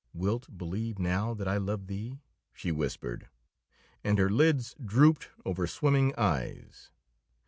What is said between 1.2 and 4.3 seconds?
that I love thee?" she whispered, and